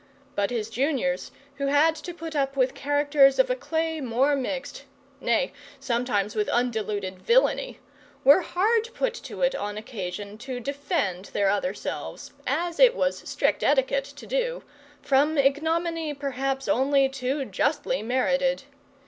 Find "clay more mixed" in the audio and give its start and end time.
3.55-4.85